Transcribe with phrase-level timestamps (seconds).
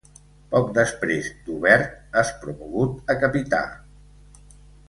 [0.53, 3.63] Poc després, d'Hubert és promogut a capità.